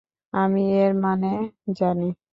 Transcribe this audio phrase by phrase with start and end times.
[0.33, 1.31] আমি এর মানে
[1.77, 2.09] জানি।